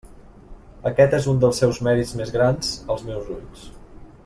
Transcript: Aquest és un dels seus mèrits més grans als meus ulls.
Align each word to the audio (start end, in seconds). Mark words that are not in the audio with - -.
Aquest 0.91 1.13
és 1.17 1.27
un 1.33 1.43
dels 1.43 1.59
seus 1.63 1.81
mèrits 1.89 2.15
més 2.23 2.33
grans 2.39 2.73
als 2.95 3.07
meus 3.11 3.31
ulls. 3.39 3.71